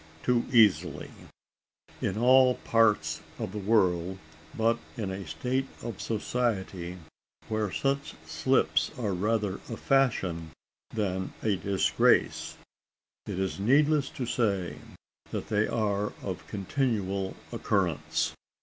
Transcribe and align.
too 0.23 0.45
easily 0.51 1.11
in 2.01 2.17
all 2.17 2.55
parts 2.55 3.21
of 3.37 3.51
the 3.51 3.59
world; 3.59 4.17
but 4.57 4.79
in 4.97 5.11
a 5.11 5.27
state 5.27 5.67
of 5.83 6.01
society, 6.01 6.97
where 7.49 7.71
such 7.71 8.15
slips 8.25 8.89
are 8.97 9.13
rather 9.13 9.57
a 9.69 9.77
fashion 9.77 10.49
than 10.89 11.33
a 11.43 11.55
disgrace, 11.55 12.57
it 13.27 13.37
is 13.37 13.59
needless 13.59 14.09
to 14.09 14.25
say 14.25 14.79
that 15.29 15.49
they 15.49 15.67
are 15.67 16.13
of 16.23 16.47
continual 16.47 17.35
occurrence. 17.51 18.33